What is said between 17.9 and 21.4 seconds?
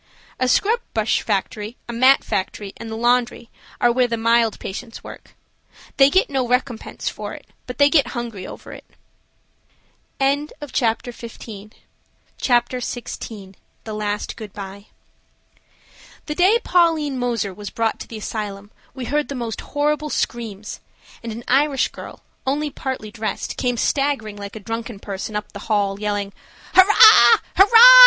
to the asylum we heard the most horrible screams, and